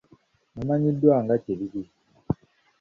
Bumanyiddwa 0.55 1.15
nga 1.23 1.35
kiriri. 1.43 1.81